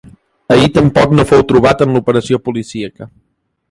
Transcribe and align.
Ahir 0.55 0.69
tampoc 0.77 1.13
no 1.19 1.27
fou 1.33 1.45
trobat 1.53 1.87
en 1.87 1.97
l’operació 1.99 2.43
policíaca. 2.49 3.15